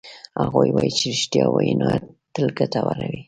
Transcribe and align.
هغوی 0.41 0.69
وایي 0.73 0.91
چې 0.97 1.03
ریښتیا 1.13 1.45
وینا 1.49 1.91
تل 2.33 2.47
ګټوره 2.57 3.05
وی 3.11 3.19